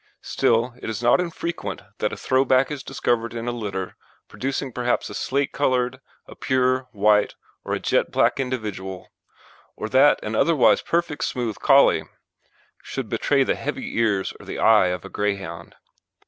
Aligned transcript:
Still, 0.23 0.73
it 0.81 0.89
is 0.89 1.03
not 1.03 1.19
infrequent 1.21 1.83
that 1.99 2.11
a 2.11 2.17
throw 2.17 2.43
back 2.43 2.71
is 2.71 2.81
discovered 2.81 3.35
in 3.35 3.47
a 3.47 3.51
litter 3.51 3.95
producing 4.27 4.71
perhaps 4.71 5.11
a 5.11 5.13
slate 5.13 5.51
coloured, 5.51 6.01
a 6.25 6.33
pure, 6.33 6.87
white, 6.91 7.35
or 7.63 7.75
a 7.75 7.79
jet 7.79 8.09
black 8.09 8.39
individual, 8.39 9.09
or 9.75 9.87
that 9.89 10.19
an 10.23 10.33
otherwise 10.33 10.81
perfect 10.81 11.23
smooth 11.25 11.59
Collie 11.59 12.05
should 12.81 13.09
betray 13.09 13.43
the 13.43 13.53
heavy 13.53 13.95
ears 13.99 14.33
or 14.39 14.47
the 14.47 14.57
eye 14.57 14.87
of 14.87 15.05
a 15.05 15.09
Greyhound. 15.09 15.75